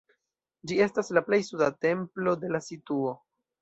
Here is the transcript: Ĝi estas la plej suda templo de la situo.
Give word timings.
Ĝi 0.71 0.77
estas 0.85 1.13
la 1.19 1.23
plej 1.29 1.41
suda 1.51 1.71
templo 1.87 2.37
de 2.47 2.55
la 2.59 2.67
situo. 2.73 3.19